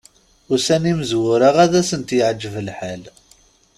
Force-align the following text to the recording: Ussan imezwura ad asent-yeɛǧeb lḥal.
Ussan 0.53 0.83
imezwura 0.91 1.47
ad 1.63 1.73
asent-yeɛǧeb 1.79 2.55
lḥal. 2.67 3.03